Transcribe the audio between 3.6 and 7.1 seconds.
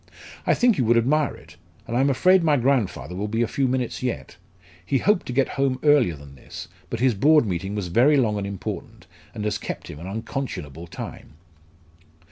minutes yet. He hoped to get home earlier than this, but